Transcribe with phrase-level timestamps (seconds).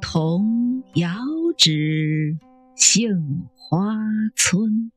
[0.00, 1.10] 童遥
[1.56, 2.36] 指
[2.74, 3.96] 杏花
[4.34, 4.92] 村。